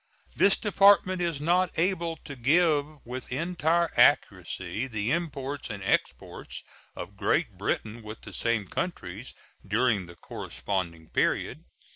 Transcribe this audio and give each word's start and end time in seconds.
This 0.35 0.57
Department 0.57 1.21
is 1.21 1.39
not 1.39 1.69
able 1.77 2.17
to 2.23 2.35
give 2.35 3.05
with 3.05 3.31
entire 3.31 3.91
accuracy 3.95 4.87
the 4.87 5.11
imports 5.11 5.69
and 5.69 5.83
exports 5.83 6.63
of 6.95 7.15
Great 7.15 7.55
Britain 7.55 8.01
with 8.01 8.21
the 8.21 8.33
same 8.33 8.67
countries 8.67 9.35
during 9.63 10.07
the 10.07 10.15
corresponding 10.15 11.09
period. 11.09 11.65